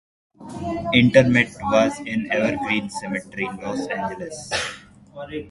Interment 0.95 1.51
was 1.61 1.99
in 1.99 2.31
Evergreen 2.31 2.89
Cemetery, 2.89 3.45
Los 3.61 3.85
Angeles. 3.85 4.51